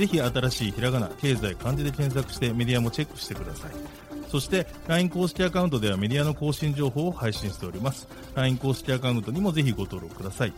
[0.00, 3.70] ぜひ新しいひらがな経済漢字で検索してメディアもチェックしてください
[4.30, 10.54] そして LINE 公式アカウントではメディアの更新情報を配信しております LINE 公式アカウントにもぜひご登録ください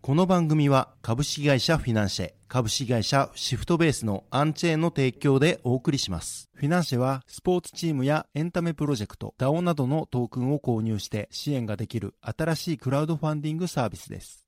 [0.00, 6.48] この番組は株式会社フィナンシェ、株式会社シフトベースのアンチェーンの提供でお送りします。
[6.54, 14.47] フィナンシェはスポーツチームやエンタメプロジェクト、DAO などのトークンを購入して支援ができる新しいクラウドファンディングサービスです。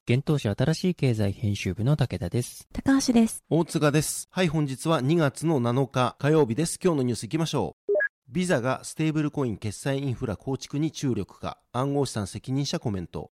[0.09, 2.69] 現当社新しい経済編集部の武田です。
[2.72, 3.43] 高橋です。
[3.48, 4.28] 大塚です。
[4.31, 6.78] はい、本日は2月の7日火曜日です。
[6.82, 7.93] 今日のニュース行きましょう。
[8.28, 11.59] ビザがステーブルコイン決済インフラ構築に注力か。
[11.72, 13.31] 暗号資産責任者コメント。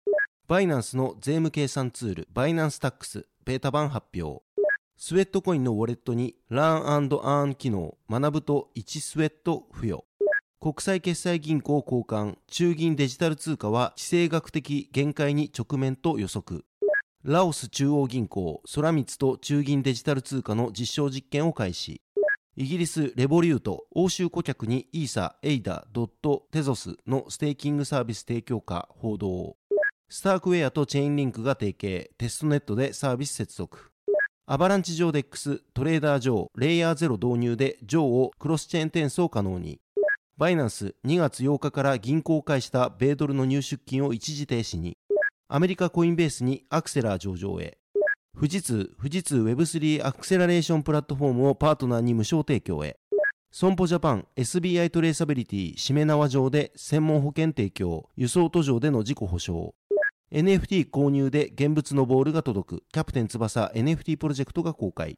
[0.47, 4.43] バイナンスの税務計算ツール、バイナンスタックス、ベータ版発表。
[4.97, 10.05] スウェットコインのウォレットに、ランアーン機能、学ぶと1スウェット付与。
[10.65, 16.65] 国際決済銀行交換、中銀デジタル通貨は地政学的限界に直面と予測。
[17.23, 22.01] ラオス中央銀行、ソラミツと中銀デジタル通貨の実証実験を開始。
[22.57, 29.59] イギリスレボリュート、欧州顧客にイーサ、エイダ、ドット、テゾスのステーキングサービス提供か報道。
[30.09, 33.91] スタークウェアとチェーンリンクが提携、テストネットでサービス接続。
[34.47, 39.79] アバランチ上 DEX、トレーダー上、レイヤーゼロ導入で上をクロスチェーン転送可能に。
[40.37, 44.97] バイナンス2月8日から銀行を介した米ドルの入出金を一時停止に。
[45.47, 47.79] アメリカコインベースにアクセラー上場へ。
[48.35, 52.97] 富士通、富士通 Web3 アクセラレーションプラットフォームをパートナーに無償提供へ。
[53.53, 59.73] 損保ジャパン SBI トレーサビリティ SHIMENAWA 上で専門保険提供、輸送途上での事故補償。
[60.33, 65.17] NFT 購入で現物のボールが届く、キャプテン翼 NFT プロジェクトが公開。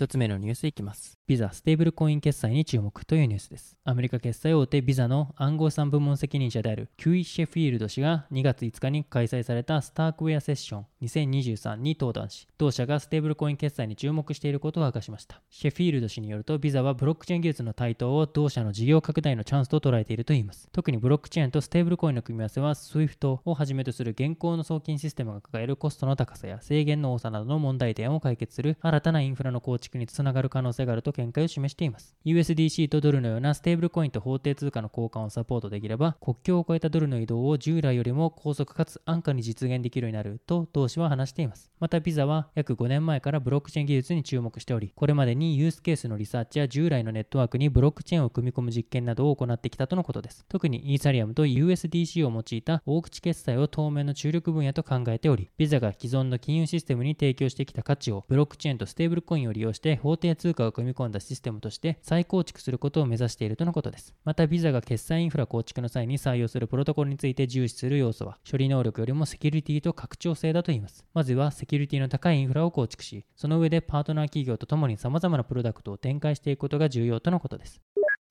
[0.00, 1.18] 一つ目のニュースいきます。
[1.26, 3.76] ビザステーブルコイン決済に注目というニュースです。
[3.84, 15.42] アメリカ決済大手ビザの暗号資産部門責任者であるキュイ・シェフィールド氏が2月5日に開催されたスタークウェアセッション2023に登壇し、同社がステーブルコイン決済に注目していることを明かしました。
[15.50, 20.70] シェフィールド氏によると、ビザはブロックチェーン技術の台頭を同社の事業拡大のチャンスと捉えているといいます。
[20.72, 32.14] 特にブロックチェーンとステーブルコインの組み合わせは SWIFT をはじめとする現行の送金システムが抱えるコストの高さや制限の多さなどの問題点を解決する新たなインフラの構築につながる可能性があると見解を示しています。
[32.24, 41.70] USDC とドルのようなステーブルコインと法定通貨の交換をサポートできれば、国境を越えたドルの移動を従来よりも高速かつ安価に実現できるようになると同氏は話しています。
[41.80, 50.44] またビザは約5年前からブロックチェーン技術に注目しており、これまでにユースケースのリサーチや従来のネットワークにブロックチェーンを組み込む実験などを行ってきたとのことです。
[50.48, 64.14] 特にイーサリアムと USDC を用いた大口決済を当面の注力分野と考えており、ビザが既存の金融システムに提供してきた価値をブロックチェーンとステーブルコインを利用して法定通貨を組み込んだシステムとして再構築することを目指しているとのことです。
[64.24, 71.04] またビザが決済インフラ構築の際に採用するプロトコルについて重視する要素は処理能力よりもセキュリティと拡張性だといいます。
[71.14, 77.80] まずはセキュリティの高いインフラを構築し、その上でパートナー企業とともに様々なプロダクトを展開していくことが重要とのことです。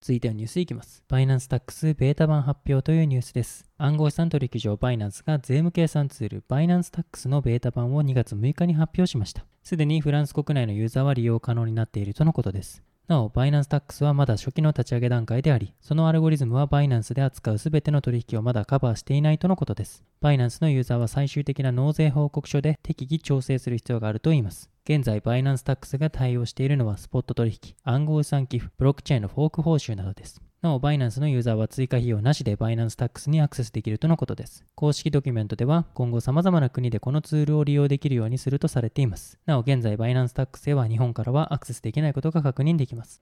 [0.02, 1.04] 続いてはニュースいきます。
[1.10, 3.66] バイナンスタックスベータ版発表というニュースです。
[3.78, 9.46] 暗号資産取引所バイナンスが税務計算ツールバイナンスタックスのベータ版を2月6日に発表しました。
[9.70, 12.82] すでにフランス国内のユーザーは利用可能になっているとのことです。
[13.08, 20.04] なお、バイナンスタックスはまだ初期の立ち上げ段階であり、そのアルゴリズムはバイナンスで扱うすべての取引をまだカバーしていないとのことです。
[20.22, 24.72] バイナンスのユーザーは最終的な納税報告書で適宜調整する必要があるといいます。
[24.86, 30.42] 現在、バイナンスタックスが対応しているのはスポット取引、暗号資産寄付、ブロックチェーンのフォーク報酬などです。
[30.62, 34.66] なお、バイナンスのユーザーは追加費用なしでバイナンスタックスにアクセスできるとのことです。
[34.76, 39.40] 公式ドキュメントでは、今後様々な国でこのツールを利用できるようにするとされています。
[39.46, 43.22] なお、現在、バイナンスタックスへは日本からはアクセスできないことが確認できます。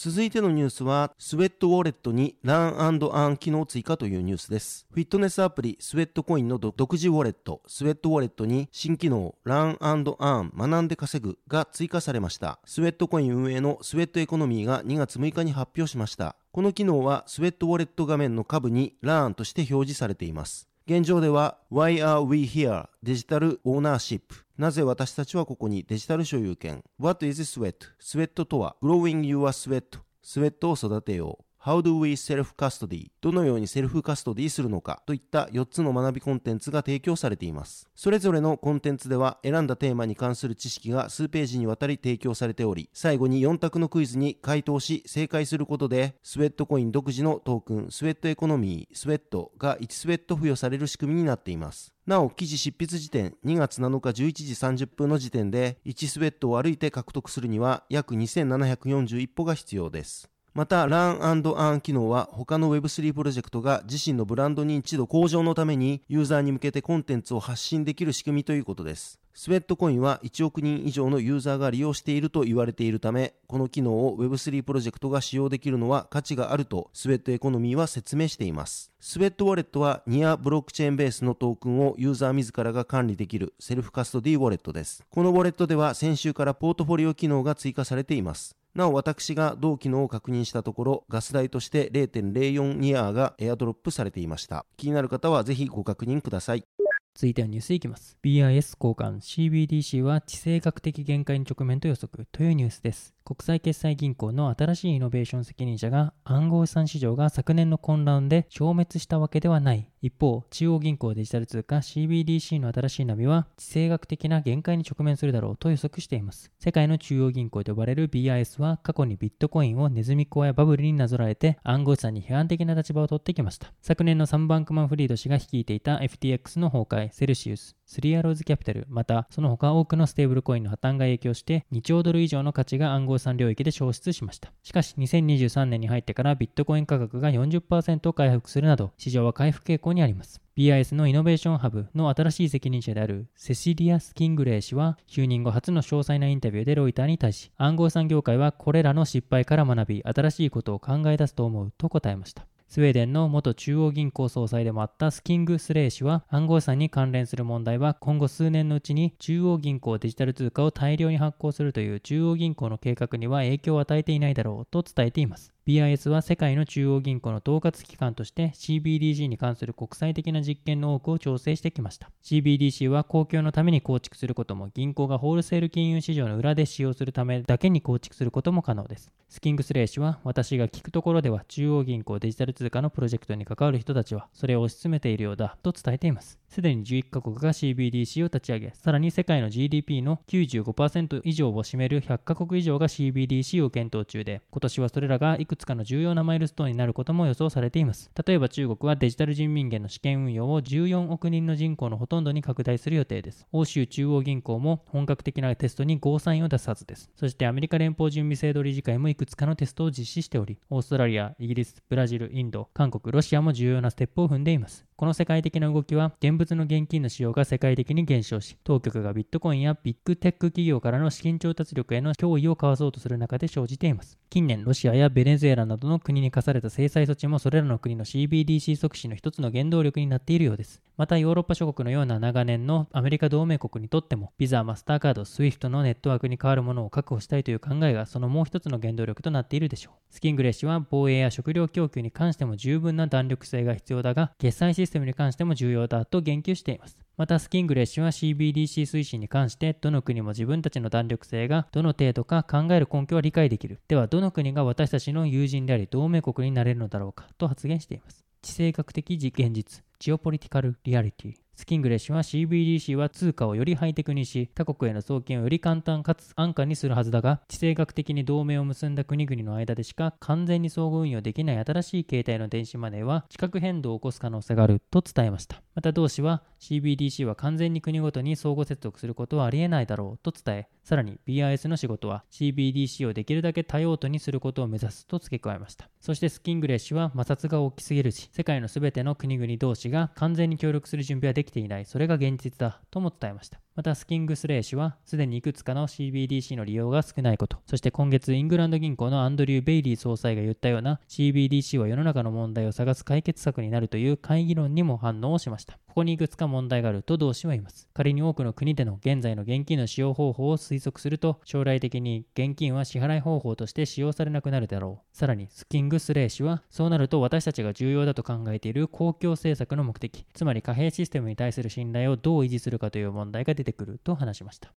[0.00, 4.86] 続いてのニュースは、スウェットウォレットに Learn Earn 機能追加というニュースです。
[4.92, 12.60] フィットネスアプリスウェットコインの独自ウォレット、スウェットウォレットに新機能 Learn Earn 学んで稼ぐが追加されました。
[12.64, 16.36] スウェットコイン運営のスウェットエコノミーが2月6日に発表しました。
[16.52, 20.68] この機能はスウェットウォレット画面の下部に Learn として表示されています。
[20.90, 22.88] 現状では Why are we here?
[23.02, 27.74] Digital ownership なぜ私たちはここにデジタル所有権 What is sweat?
[27.98, 33.10] スウェットとは Growing your sweat スウェットを育てよう How do we self-custody?
[33.20, 35.02] どのようにセルフカストディするのか？
[35.06, 37.88] といった4つの学びコンテンツが提供されています。
[37.96, 51.92] それぞれのコンテンツでは選んだテーマに関する知識が数ページにわたり提供されており、最後に4択のクイズに回答し正解することで、スウェットコイン独自のトークン、スウェットエコノミー、スウェットが1スウェット付与される仕組みになっています。
[52.06, 60.30] なお、記事執筆時点2月7日11時30分の時点で、1スウェットを歩いて獲得するには約2741歩が必要です。
[60.54, 69.20] また、ランアーン機能は他の Web3 プロジェクトが自身のブランド認知度向上のためにユーザーに向けてコンテンツを発信できる仕組みということです。
[69.34, 78.90] スウェットコインは1億人以上のユーザーが利用していると言われているため、この機能を Web3 プロジェクトが使用できるのは価値があるとスウェットエコノミーは説明しています。
[78.98, 85.04] スウェットウォレットはニアブロックチェーンベースのトークンをユーザー自らが管理できるセルフカストディウォレットです。
[85.08, 88.57] このウォレットでは先週からポートフォリオ機能が追加されています。
[88.78, 94.64] なお私が同機能を確認したところ、ガス代として0.04ニアーがエアドロップされていました。
[94.78, 96.64] 気になる方はぜひご確認ください。
[97.14, 98.16] 続いてはニュースいきます。
[98.22, 103.12] BIS 高官 CBDC は地政学的限界に直面と予測というニュースです。
[103.24, 109.90] 国際決済銀行の新しいイノベーション責任者が暗号資産市場が昨年の混乱で消滅したわけではない。
[110.00, 116.50] 一方、中央銀行デジタル通貨 CBDC の新しい波は地政学的な限界に直面するだろうと予測しています。
[116.58, 123.72] 世界の中央銀行と呼ばれる BIS は過去にビットコインをネズミ講やバブルになぞらえて暗号資産に批判的な立場を取ってきました。
[123.82, 134.52] 昨年のサム・バンクマン・フリード氏が率いていた FTX の崩壊、セルシウス、スリアローズキャピタル、またその他多くのステーブルコインの破綻が影響して2兆ドル以上の価値が暗号資産領域で消失しました。
[134.62, 140.40] しかし2023年に入ってからビットコイン価格が40%を回復するなど市場は回復傾向にあります。
[140.58, 152.44] BIS のイノベーションハブの新しい責任者であるセシリア・スキングレイ氏は就任後初の詳細なインタビューでロイターに対し暗号資産業界はこれらの失敗から学び新しいことを考え出すと思うと答えました。
[152.68, 165.57] スウェーデンの元中央銀行総裁でもあったスキング・スレイ氏は暗号資産に関連する問題は今後数年のうちに中央銀行デジタル通貨を大量に発行するという中央銀行の計画には影響を与えていないだろうと伝えています。
[165.68, 172.10] BIS は世界の中央銀行の統括機関として CBDC に関する国際的な実験の多くを調整してきました。
[172.24, 179.12] CBDC は公共のために構築することも銀行がホールセール金融市場の裏で使用するためだけに構築することも可能です。
[179.28, 186.38] スキングスレイ氏は私が聞くところでは中央銀行デジタル通貨のプロジェクトに関わる人たちはそれを推し進めているようだと伝えています。
[186.48, 198.10] すでに11カ国が CBDC を立ち上げ、さらに世界の GDP の95%以上を占める100カ国以上が CBDC を検討中で、今年はそれらがいくつかの重要なマイルストーンになることも予想されています。
[198.26, 203.46] 例えば中国はデジタル人民元の試験運用を14億人の人口のほとんどに拡大する予定です。
[203.52, 207.10] 欧州中央銀行も本格的なテストにゴーサインを出すはずです。
[207.14, 214.87] そしてアメリカ連邦準備制度理事会もいくつかのテストを実施しており、オーストラリア、イギリス、ブラジル、インド、韓国、ロシアも重要なステップを踏んでいます。
[214.98, 224.18] この世界的な動きは、現物の現金の使用が世界的に減少し、当局がビットコインやビッグテック企業からの資金調達力への脅威をかわそうとする中で生じています。
[224.28, 230.82] 近年、ロシアやベネズエラなどの国に課された制裁措置もそれらの国の CBDC 促進の一つの原動力になっているようです。
[230.96, 239.98] またヨーロッパ諸国のような長年のアメリカ同盟国にとっても、ビザ、マスターカード、スイフトのネットワークに代わるものを確保したいという考えがそのもう一つの原動力となっているでしょう。
[240.10, 246.98] スキングレッシュは防衛や食料供給に関しても十分な弾力性が必要だが、決済シスステムに関しても重要だと言及しています。
[247.16, 253.80] またスキングレッシュは CBDC 推進に関してどの国も自分たちの弾力性がどの程度か考える根拠は理解できる。
[253.86, 258.24] ではどの国が私たちの友人であり同盟国になれるのだろうかと発言しています。
[258.42, 275.60] 地政学的現実、ジオポリティカルリアリティ、スキングレッシュは CBDC は通貨をよりハイテクにし、他国への送金をより簡単かつ安価にするはずだが、地政学的に同盟を結んだ国々の間でしか完全に相互運用できない新しい形態の電子マネーは地殻変動を起こす可能性があると伝えました。
[275.74, 285.88] また同氏は CBDC は完全に国ごとに相互接続することはありえないだろうと伝え、さらに BIS の仕事は CBDC をできるだけ多用途にすることを目指すと付け加えました。
[286.00, 291.84] そしてスキングレッシュは摩擦が大きすぎるし、世界の全ての国々同士が完全に協力する準備はできていない。
[291.84, 293.60] それが現実だとも伝えました。
[293.78, 305.78] また、スキングスレー氏は、すでにいくつかの CBDC の利用が少ないこと、そして今月、イングランド銀行のアンドリュー・ベイリー総裁が言ったような CBDC は世の中の問題を探す解決策になるという会議論にも反応をしました。
[305.86, 307.88] ここにいくつか問題があると同氏は言います。
[307.92, 315.16] 仮に多くの国での現在の現金の使用方法を推測すると、将来的に現金は支払い方法として使用されなくなるだろう。
[315.16, 324.72] さらに、スキングスレー氏は、そうなると私たちが重要だと考えている公共政策の目的、つまり貨幣システムに対する信頼をどう維持するかという問題が出てくると話しました。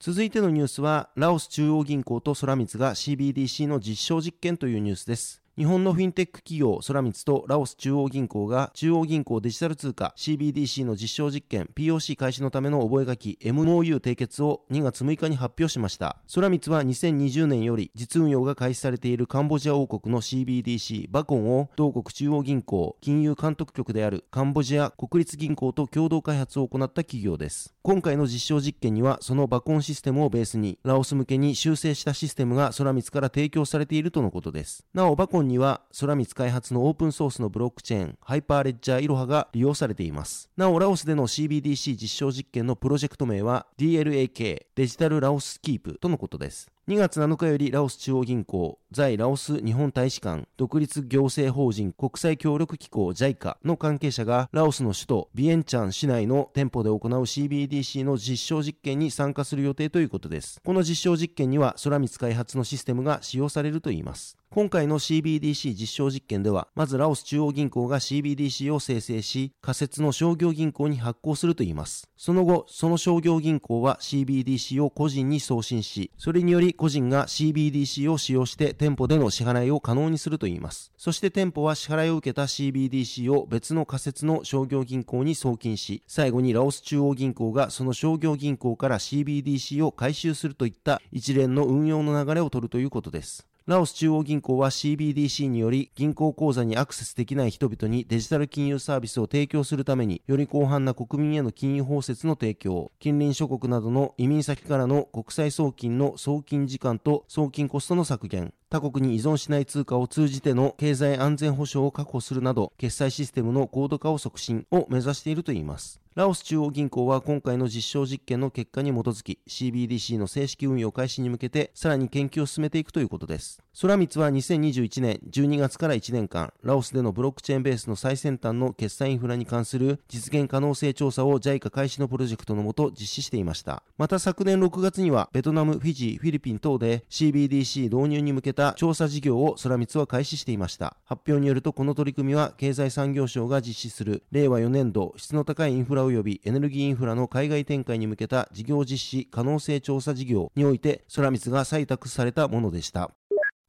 [0.00, 5.42] 続いてのニュースは、ラオス中央銀行と空光が CBDC の実証実験というニュースです。
[5.58, 16.16] 日本のフィンテック企業空光とラオス中央銀行が中央銀行デジタル通貨 CBDC の実証実験 POC 開始のための覚書 MOU 締結を2月6日に発表しました。
[16.34, 27.74] 空光は2020年より実運用が開始されているカンボジア王国の CBDC バコンを同国中央銀行金融監督局であるカンボジア国立銀行と共同開発を行った企業です。
[27.84, 34.86] 今回の実証実験にはそのバコンシステムをベースにラオス向けに修正したシステムが空光から提供されているとのことです。
[34.94, 40.48] なおバコンには空光開発のオープンソースのブロックチェーン、ハイパーレッジャーイロハが利用されています。
[40.56, 46.70] なお、ラオスでの CBDC 実証実験のプロジェクト名は DLAK、デジタルラオスキープとのことです。
[46.88, 60.60] 2月7日よりラオス中央銀行、在ラオス日本大使館、独立行政法人国際協力機構 JICA の関係者がラオスの首都ビエンチャン市内の店舗で行う CBDC の実証実験に参加する予定ということです。
[60.64, 64.36] この実証実験には空光開発のシステムが使用されるといいます。
[64.54, 72.06] 今回の CBDC 実証実験では、まずラオス中央銀行が CBDC を生成し、仮設の商業銀行に発行するといいます。
[72.18, 80.92] その後、その商業銀行は CBDC を個人に送信し、それにより個人が CBDC を使用して店舗での支払いを可能にするといいます。
[80.98, 93.46] そして店舗は支払いを受けた CBDC を別の仮設の商業銀行に送金し、最後にラオス中央銀行がその商業銀行から CBDC を回収するといった一連の運用の流れを取るということです。
[93.64, 116.00] ラオス中央銀行は CBDC により銀行口座にアクセスできない人々にデジタル金融サービスを提供するためにより広範な国民への金融包摂の提供、近隣諸国などの移民先からの国際送金の送金時間と送金コストの削減、他国に依存しない通貨を通じての経済安全保障を確保するなど、決済システムの高度化を促進を目指しているといいます。
[116.14, 123.62] ラオス中央銀行は今回の実証実験の結果に基づき CBDC の正式運用開始に向けてさらに研究を進めていくということです。
[123.80, 133.82] 空光は2021年12月から1年間、ラオスでのブロックチェーンベースの最先端の決済インフラに関する実現可能性調査を JICA 開始のプロジェクトのもと実施していました。
[133.96, 140.98] また昨年6月にはベトナム、フィジー、フィリピン等で CBDC 導入に向けた調査事業を空光は開始していました。
[141.06, 153.12] 発表によるとこの取り組みは経済産業省が実施する令和4年度質の高いインフラ及びエネルギーインフラの海外展開に向けた事業実施可能性調査事業において空光が採択されたものでした。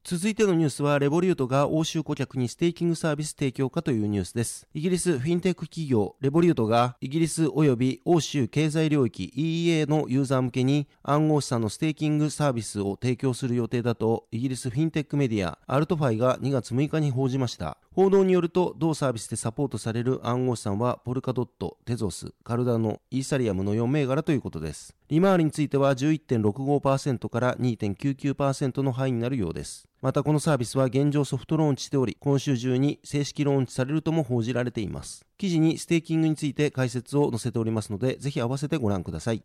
[0.06, 4.68] 続いてのニュースは、レボリュートが欧州顧客にステーキングサービス提供かというニュースです。
[4.74, 17.78] イギリスフィンテック企業、レボリュートが、イギリス及び欧州経済領域 EEA のユーザー向けに暗号資産のステーキングサービスを提供する予定だと、イギリスフィンテックメディア、アルトファイが2月6日に報じました。
[17.94, 24.96] 報道によると、同サービスでサポートされる暗号資産は、ポルカドット、テゾス、カルダノ、イーサリアムの4銘柄ということです。
[25.08, 29.86] 利回りについては11.65%から2.99%の範囲になるようです。
[30.02, 35.24] またこのサービスは現状ソフトローンチしており、今週中に正式ローンチされるとも報じられています。
[35.38, 39.44] 記事にステーキングについて解説を載せておりますので、ぜひ合わせてご覧ください。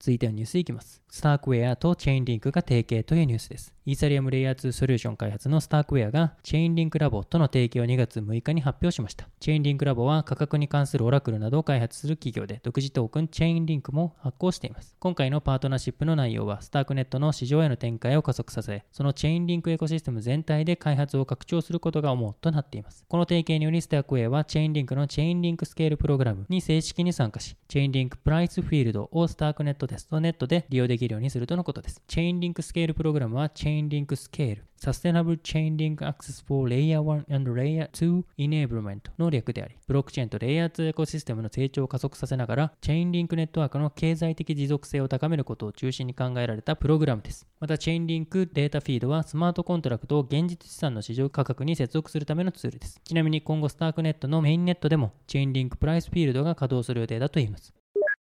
[0.00, 1.02] 続いてのニュースいきます。
[1.10, 3.74] スタークウェアとチェーンリンクが提携というニュースです。
[3.84, 9.26] イーサリアムレイヤー2ソリューション開発のスタークウェアがチェーンリンクラボとの提携を2月6日に発表しました。
[9.40, 14.94] チェーンリンクラボは価格に関するオラクルなどを開発する企業で独自トークンチェーンリンクも発行しています。
[15.00, 23.04] 今回のパートナーシップの内容はスタークネットの市場への展開を加速させ、そのチェーンリンクエコシステム全体で開発を拡張することが主となっています。
[23.08, 32.00] この提携によりスタークウェアはチェーンリンクのチェーンリンクスケールプログラムに正式に参加し、チェーンリンクプライスフィールドをスタークネットテストネットで利用できるようにするとのことです。
[32.06, 47.46] チェーンリンクスケールプログラムはチェーンリンクスケール、Sustainable Chain Link Access for Layer 1 and Layer 2 Enablement の略であり、ブロックチェーンとレイヤー2エコシステムの成長を加速させながら、チェーンリンクネットワークの経済的持続性を高めることを中心に考えられたプログラムです。
[47.60, 53.00] また、チェーンリンクデータフィードはスマートコントラクトを現実資産の市場価格に接続するためのツールです。
[53.02, 57.74] ちなみに今後スタークネットのメインネットでも、チェーンリンクプライスフィールドが稼働する予定だといいます。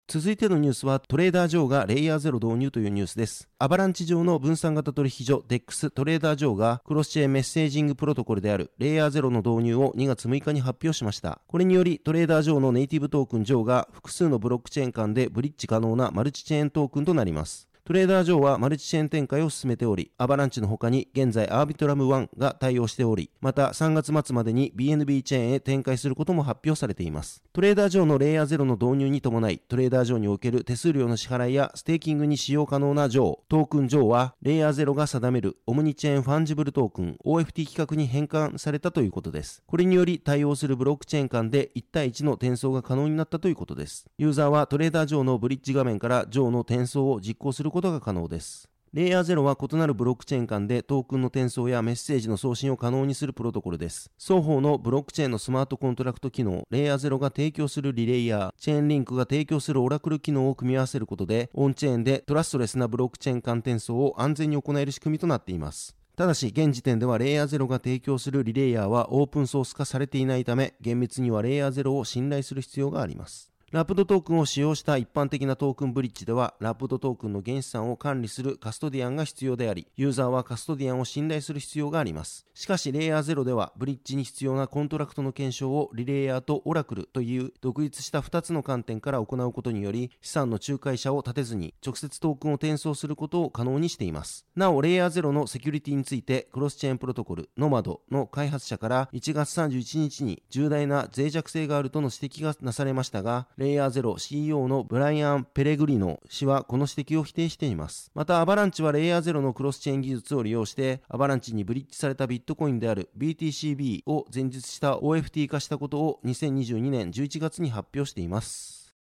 [0.09, 3.49] 続いてのニュースはトレーダージョーがレイヤーゼロ導入というニュースです。
[3.59, 11.41] アバランチ上の分散型取引所 DEX トレーダージョーがクロスチェーンメッセージングプロトコルであるレイヤーゼロの導入を2月6日に発表しました。
[11.47, 17.69] これによりトレーダージョーのネイティブトークンジョーが複数のブロックチェーン間でブリッジ可能なマルチチェーントークンとなります。
[17.85, 27.43] トレーダージョーはマルチチェーン展開を進めており、アバランチの他に現在アービトラム1が対応しており、また3月末までに BNB チェーンへ展開することも発表されています。
[27.53, 39.61] トレーダージョーのレイヤー0の導入に伴い、トレーダージョーにおける手数料の支払いやステーキングに使用可能なジョー、トークンジョーは、レイヤー0が定めるオムニチェーンファンジブルトークン OFT 規格に変換されたということです。
[39.67, 44.07] これにより対応するブロックチェーン間で1対1の転送が可能になったということです。
[44.19, 48.69] ユーザーはトレーダージョーのブリッジ画面からジョーの転送を実行することが可能です。
[48.93, 54.11] レイヤー0は異なるブロックチェーン間でトークンの転送やメッセージの送信を可能にするプロトコルです。
[54.21, 65.97] 双方のブロックチェーンのスマートコントラクト機能、レイヤー0が提供するリレイヤー、チェーンリンクが提供するオラクル機能を組み合わせることで、オンチェーンでトラストレスなブロックチェーン間転送を安全に行える仕組みとなっています。
[66.15, 73.52] ただし、現時点ではレイヤー0が提供するリレイヤーはオープンソース化されていないため、厳密にはレイヤー0を信頼する必要があります。
[73.73, 82.45] ラプドトークンを使用した一般的なトークンブリッジでは、ラプドトークンの原資産を管理するカストディアンが必要であり、ユーザーはカストディアンを信頼する必要があります。
[82.53, 94.45] しかし、レイヤー0では、ブリッジに必要なコントラクトの検証をリレイヤーとオラクルという独立した2つの観点から行うことにより、資産の仲介者を立てずに、直接トークンを転送することを可能にしています。
[94.55, 108.11] なお、レイヤー0のセキュリティについて、クロスチェーンプロトコル、ノマドの開発者から1月31日に重大な脆弱性があるとの指摘がなされましたが、レイヤー0 CEO のブライアン・ペレグリノ氏はこの指摘を否定しています。
[108.13, 118.97] また、アバランチはレイヤー0のクロスチェーン技術を利用して、アバランチにブリッジされたビットコインである BTCB を前述した OFT 化したことを2022年11月に発表しています。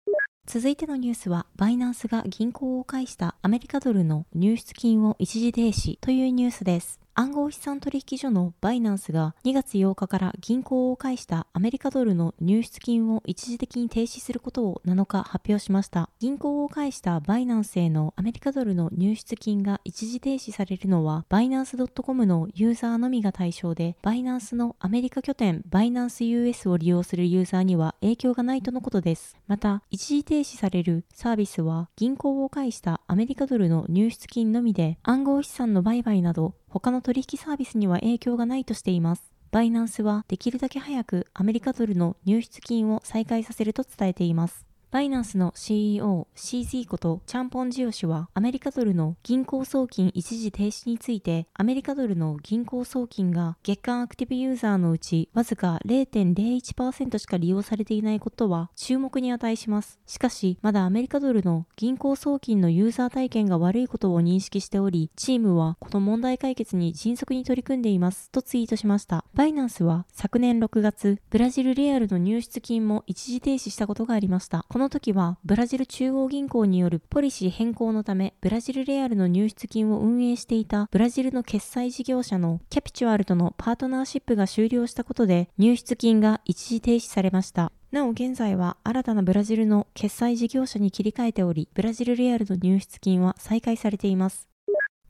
[0.47, 7.02] 続いてのニュースは、バイナンスが銀行を介したアメリカドルの入出金を一時停止というニュースです。
[7.15, 16.09] 暗号資産取引所のバイナンスが2月8日から銀行を介したアメリカドルの入出金を一時的に停止することを7日発表しました。
[16.21, 29.37] 銀行を介したバイナンスへのアメリカドルの入出金が一時停止されるのはバイナンス .com のユーザーのみが対象で、バイナンスのアメリカ拠点バイナンス US を利用するユーザーには影響がないとのことです。
[29.47, 39.31] また、一時停止されるサービスは銀行を介したアメリカドルの入出金のみで暗号資産の売買など他の取引サービスには影響がないとしています。
[39.51, 44.65] バイナンスはできるだけ早くアメリカドルの入出金を再開させると伝えています。
[44.93, 59.99] バイナンスの CEO CZ ことチャンポンジオ氏はアメリカドルの銀行送金一時停止についてアメリカドルの銀行送金が月間アクティブユーザーのうちわずか0.01%しか利用されていないことは注目に値します。
[60.07, 69.25] しかしまだアメリカドルの銀行送金のユーザー体験が悪いことを認識しておりチームはこの問題解決に迅速に取り組んでいますとツイートしました。
[69.33, 74.67] バイナンスは昨年6月ブラジルレアルの入出金も一時停止したことがありました。
[74.69, 87.71] このの時はブラジル中央銀行によるポリシー変更のためブラジルレアルの入出金を運営していたブラジルの決済事業者のキャピチュアルとのパートナーシップが終了したことで入出金が一時停止されました。
[87.93, 94.49] なお現在は新たなブラジルの決済事業者に切り替えており、ブラジルレアルの入出金は再開されています。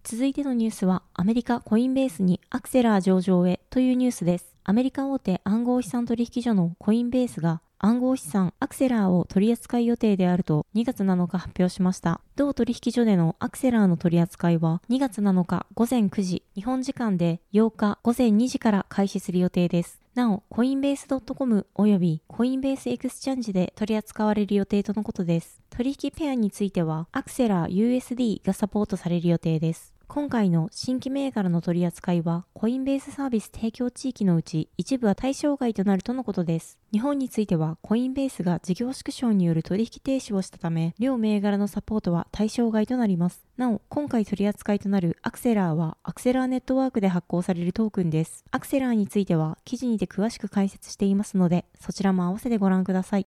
[0.02, 4.52] 続いてのニュースは、アメリカコインベースにアクセラー上場へというニュースです。
[4.64, 12.20] アメリカ大手暗号資産取引所のコインベースが暗号資産アクセラーを取り扱い予定であると2月7日発表しました。
[12.36, 20.00] 同取引所でのアクセラーの取り扱いは2月7日午前9時、日本時間で8日午前2時から開始する予定です。
[20.14, 25.60] なお、コインベース .com およびコインベースエクスチャンジで取り扱われる予定とのことです。
[25.70, 29.91] 取引ペアについては、アクセラー USD がサポートされる予定です。
[30.14, 36.78] 今回の新規銘柄の取り扱いは、コインベースサービス提供地域のうち一部は対象外となるとのことです。
[36.92, 43.42] 日本については、コインベースが事業縮小による取引停止をしたため、両銘柄のサポートは対象外となります。
[43.56, 48.44] なお、今回取り扱いとなるアクセラーは、アクセラーネットワークで発行されるトークンです。
[48.50, 53.26] アクセラーについては、記事にて詳しく解説していますので、そちらも合わせてご覧ください。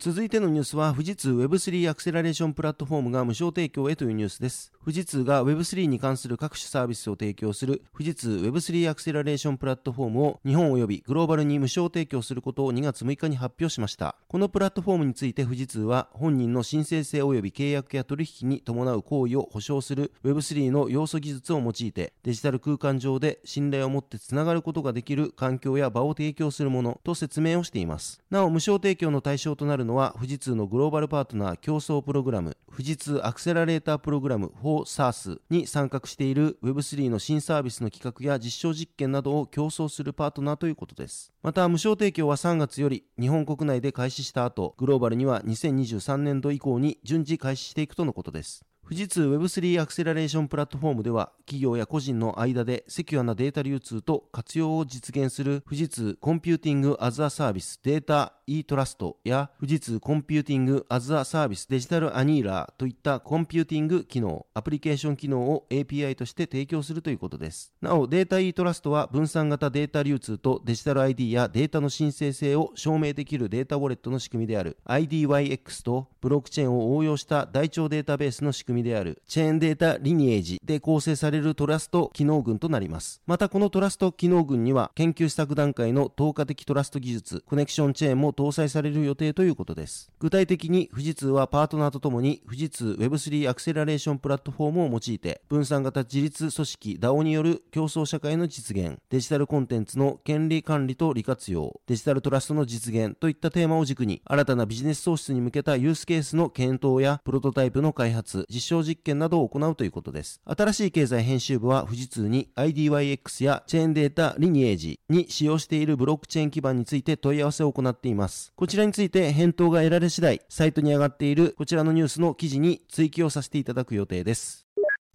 [0.00, 4.72] 続いてのニュースは、富士通 Web3 アクセラレーションプラットフォームが無償提供へというニュースです。
[4.82, 14.16] 富士通が Web3 に関する各種サービスを提供する富士通 Web3 アクセラレーションプラットフォームを日本及びグローバルに無償提供することを2月6日に発表しました。
[14.26, 28.22] このプラットフォームについて富士通は本人の申請性及び契約や取引に伴う行為を保証する Web3 の要素技術を用いてデジタル空間上で信頼を持ってつながることができる環境や場を提供するものと説明をしています。
[28.30, 41.32] なお無償提供の対象となるのは富士通のグローバルパートナー共創プログラム富士通アクセラレータープログラム 4SARS に参画している Web3 の新サービスの企画や実証実験などを共創するパートナーということです。
[41.42, 48.64] また無償提供は3月より日本国内で開始した後、グローバルには2023年度以降に順次開始していくとのことです。
[48.90, 67.72] 富士通 Web3 アクセラレーションプラットフォームでは企業や個人の間でセキュアなデータ流通と活用を実現する富士通コンピューティングアズアサービスデータ e トラストや富士通 Computing as a Service デジタルアニーラーといったコンピューティング機能、アプリケーション機能を API として提供するということです。
[67.80, 83.22] なお、データ e トラストは分散型データ流通とデジタル ID やデータの申請性を証明できるデータウォレットの仕組みである IDYX とブロックチェーンを応用した台帳データベースの仕組みであるチェーンデータリニエージで構成されるトラスト機能群となります。
[83.26, 90.10] またこのトラスト機能群には研究施策段階の透過的トラスト技術、コネクションチェーンも搭載される予定ということです。
[90.18, 110.40] 具体的に富士通はパートナーとともに富士通 Web3 アクセラレーションプラットフォームを用いて分散型自立組織 DAO による競争社会の実現、デジタルコンテンツの権利管理と利活用、デジタルトラストの実現といったテーマを軸に新たなビジネス創出に向けたユースケースの検討やプロトタイプの開発、実証実験などを行うということです。
[110.44, 118.52] 新しい経済編集部は富士通に IDYX やチェーンデータリニエージに使用しているブロックチェーン基盤について問い合わせを行っています。
[118.56, 124.66] こちらについて返答が得られ次第、サイトに上がっているこちらのニュースの記事に追記をさせていただく予定です。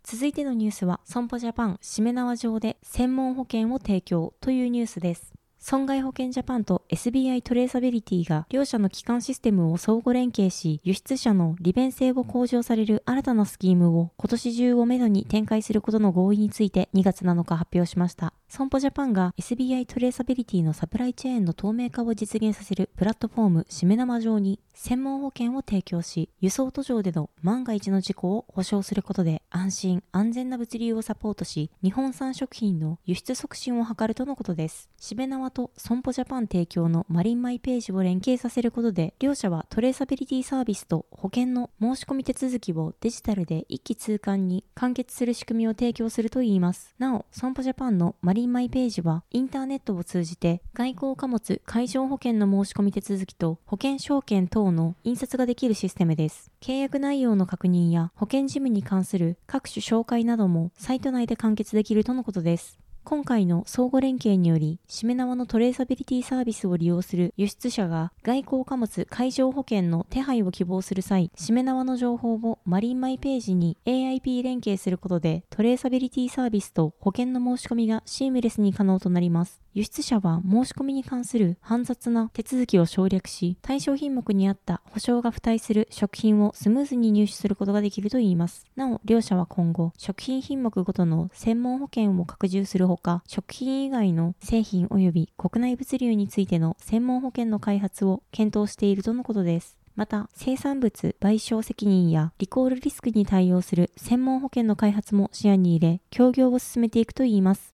[0.03, 5.33] 続いてのニュースは、損保ジャパン、しめ縄上で専門保険を提供というニュースです。
[5.67, 18.35] 損害保険ジャパンと SBI トレーサビリティが両社の基幹システムを相互連携し、輸出者の利便性を向上される新たなスキームを今年中をめどに展開することの合意について2月7日発表しました。
[18.47, 34.89] 損保ジャパンが SBI トレーサビリティのサプライチェーンの透明化を実現させるプラットフォームしめ縄上に専門保険を提供し、輸送途上での万が一の事故を保証することで安心安全な物流をサポートし、日本産食品の輸出促進を図るとのことです。
[34.97, 46.93] しめ縄と損保ジャパン提供のマリンマイページを連携させることで、両社はトレーサビリティサービスと保険の申し込み手続きをデジタルで一気通貫に完結する仕組みを提供するといいます。
[46.99, 56.51] なお、損保ジャパンのマリンマイページは、インターネットを通じて外交貨物海上保険の申し込み手続きと保険証券等の印刷ができるシステムです。
[56.61, 62.79] 契約内容の確認や保険事務に関する各種紹介などもサイト内で完結できるとのことです。
[63.05, 79.61] 今回の相互連携により、しめ縄のトレーサビリティサービスを利用する輸出者が外交貨物海上保険の手配を希望する際、しめ縄の情報をマリンマイページに AIP 連携することで、トレーサビリティサービスと保険の申し込みがシームレスに可能となります。
[79.75, 88.65] 輸出者は申し込みに関する煩雑な手続きを省略し、対象品目に合った保証が付帯する食品をスムーズに入手することができるといいます。
[88.77, 99.77] なお、両社は今後、食品品目ごとの専門保険を拡充するほか、食品以外の製品及び国内物流についての専門保険の開発を検討しているとのことです。
[99.97, 107.74] また、生産物賠償責任やリコールリスクに対応する専門保険の開発も視野に入れ、協業を進めていくといいます。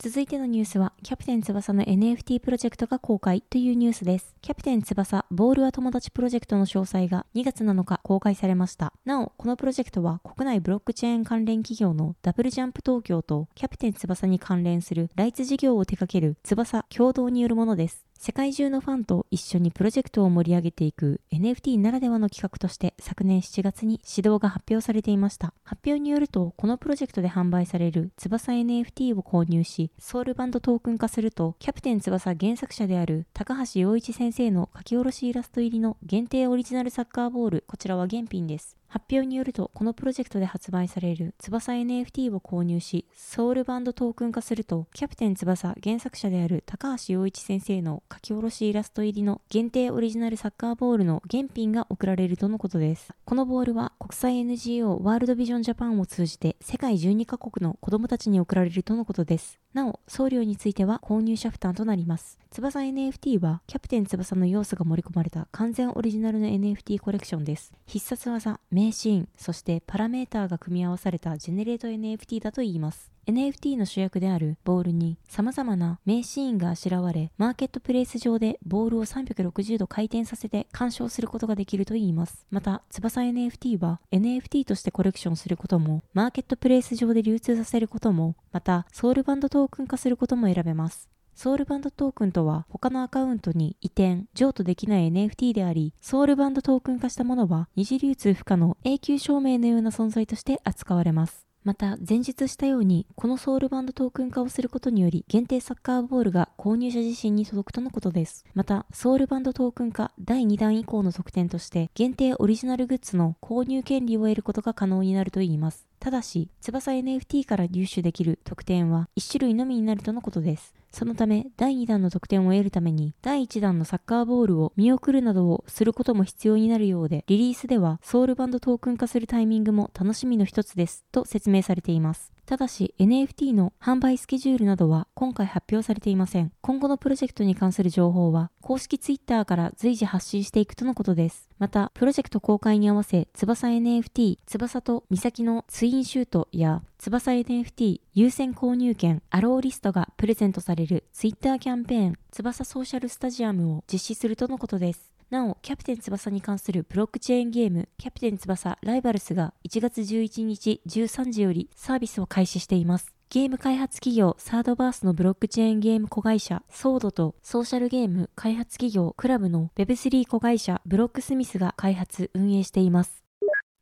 [0.00, 4.32] 続いてのニュースは、キャプテン翼の NFT プロジェクトが公開というニュースです。
[4.40, 8.92] キャプテン翼ボールは友達プロジェクトの詳細が2月7日公開されました。
[9.04, 18.07] なお、このプロジェクトは国内ブロックチェーン関連企業のダブルジャンプ東京とキャプテン翼に関連するライツ事業を手掛ける翼共同によるものです。
[18.20, 25.54] 世界中のファンと一緒にプロジェクトを盛り上げていく NFT ならではの企画として昨年7月に指導が発表されていました。
[25.62, 38.76] 発表によると、このプロジェクトで販売される翼 NFT を購入し、ソウルバンドトークン化すると、キャプテン翼原作者である高橋洋一先生の書き下ろしイラスト入りの限定オリジナルサッカーボール、こちらは原品です。
[38.88, 53.12] 発表によると、このプロジェクトで発売される翼 NFT を購入し、ソウルバンドトークン化すると、キャプテン翼原作者である高橋洋一先生の書き下ろしイラスト入りの限定オリジナルサッカーボールの原品が送られるとのことです。
[53.26, 59.58] このボールは国際 NGO ワールドビジョンジャパンを通じて世界12カ国の子供たちに送られるとのことです。
[59.74, 62.38] なお、送料については購入者負担となります。
[62.50, 67.72] 翼 NFT はキャプテン翼の要素が盛り込まれた完全オリジナルの NFT コレクションです。
[67.86, 73.10] 必殺技、名シーン、そしてパラメーターが組み合わされたジェネレート NFT だといいます。
[73.26, 82.46] NFT の主役であるボールに様々な名シーンがあしらわれ、マーケットプレイス上でボールを360度回転させて鑑賞することができるといいます。
[82.52, 91.08] また、翼 NFT は NFT としてコレクションすることも、マーケットプレイス上で流通させることも、また、ソウルバンドトークン化することも選べます。
[91.40, 101.46] ソウルバンドトークンとは他のアカウントに移転、譲渡できない NFT であり、ソウルバンドトークン化したものは二次流通不可の永久証明のような存在として扱われます。
[101.62, 108.44] また、前述したように、このソウルバンドトークン化をすることにより、限定サッカーボールが購入者自身に届くとのことです。
[108.54, 115.86] また、ソウルバンドトークン化第2弾以降の特典として、限定オリジナルグッズの購入権利を得ることが可能になるといいます。
[116.00, 120.74] ただし、翼 NFT から入手できる特典は1種類のみになるとのことです。
[120.98, 132.32] そのため、第2弾の得点を得るために、第1弾のサッカーボールを見送るなどをすることも必要になるようで、リリースではソウルバンドトークン化するタイミングも楽しみの一つです、と説明されています。
[132.48, 136.50] ただし NFT の販売スケジュールなどは今回発表されていません。
[136.62, 141.50] 今後のプロジェクトに関する情報は公式 Twitter から随時発信していくとのことです。
[141.58, 155.17] また、プロジェクト公開に合わせ、翼 NFT、翼と岬のツインシュートや翼 NFT 優先購入券アローリストがプレゼントされる Twitter キャンペーン翼ソーシャルスタジアムを実施するとのことです。
[155.30, 163.14] なお、キャプテン翼に関するブロックチェーンゲーム、キャプテン翼ライバルスが1月11日13時よりサービスを開始しています。
[163.28, 173.27] ゲーム開発企業サードバースのブロックチェーンゲーム子会社ソードとソーシャルゲーム開発企業クラブの Web3 子会社ブロックスミスが開発運営しています。